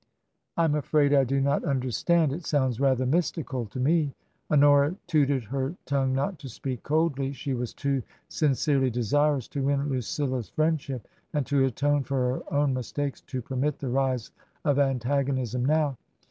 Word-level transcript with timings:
''Fm 0.57 0.75
afraid 0.75 1.13
I 1.13 1.23
do 1.23 1.39
not 1.39 1.63
understand; 1.63 2.33
it 2.33 2.43
sounds 2.47 2.79
rather 2.79 3.05
mystical 3.05 3.67
to 3.67 3.79
me." 3.79 4.15
Honora 4.49 4.95
tutored 5.05 5.43
her 5.43 5.75
tongue 5.85 6.11
not 6.15 6.39
to 6.39 6.49
speak 6.49 6.81
coldly; 6.81 7.33
she 7.33 7.53
was 7.53 7.71
too 7.71 8.01
sincerely 8.27 8.89
desirous 8.89 9.47
to 9.49 9.61
win 9.61 9.89
Lucilla's 9.89 10.49
friendship 10.49 11.07
and 11.33 11.45
to 11.45 11.65
atone 11.65 12.03
for 12.03 12.15
her 12.37 12.41
own 12.51 12.73
mistakes 12.73 13.21
to 13.21 13.41
* 13.41 13.41
permit 13.43 13.77
the 13.77 13.89
rise 13.89 14.31
of 14.65 14.79
antagonism 14.79 15.63
now. 15.63 15.95